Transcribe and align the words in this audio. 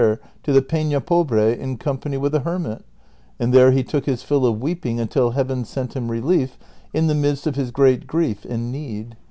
205 0.01 0.29
to 0.41 0.51
the 0.51 0.63
Pena 0.63 0.99
Pobre 0.99 1.53
in 1.53 1.77
company 1.77 2.17
with 2.17 2.33
a 2.33 2.39
hermit, 2.39 2.83
and 3.39 3.53
there 3.53 3.69
he 3.69 3.83
took 3.83 4.07
his 4.07 4.23
till 4.23 4.47
of 4.47 4.59
weeping 4.59 4.99
until 4.99 5.29
Heaven 5.29 5.63
sent 5.63 5.93
him 5.95 6.09
relief 6.09 6.57
in 6.91 7.05
the 7.05 7.13
midst 7.13 7.45
of 7.45 7.55
his 7.55 7.69
great 7.69 8.07
grief 8.07 8.43
and 8.43 8.71
need. 8.71 9.15